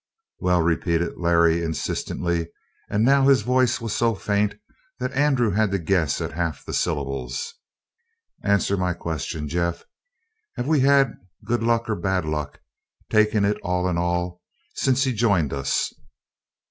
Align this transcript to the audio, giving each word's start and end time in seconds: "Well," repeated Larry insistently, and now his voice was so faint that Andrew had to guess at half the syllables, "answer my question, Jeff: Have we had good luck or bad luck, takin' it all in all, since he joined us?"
"Well," 0.39 0.63
repeated 0.63 1.19
Larry 1.19 1.61
insistently, 1.61 2.49
and 2.89 3.05
now 3.05 3.27
his 3.27 3.43
voice 3.43 3.79
was 3.79 3.93
so 3.95 4.15
faint 4.15 4.55
that 4.97 5.11
Andrew 5.13 5.51
had 5.51 5.69
to 5.69 5.77
guess 5.77 6.19
at 6.21 6.31
half 6.33 6.65
the 6.65 6.73
syllables, 6.73 7.53
"answer 8.43 8.75
my 8.77 8.93
question, 8.95 9.47
Jeff: 9.47 9.83
Have 10.55 10.65
we 10.65 10.79
had 10.79 11.19
good 11.45 11.61
luck 11.61 11.87
or 11.87 11.95
bad 11.95 12.25
luck, 12.25 12.61
takin' 13.11 13.45
it 13.45 13.59
all 13.61 13.87
in 13.87 13.99
all, 13.99 14.41
since 14.73 15.03
he 15.03 15.13
joined 15.13 15.53
us?" 15.53 15.93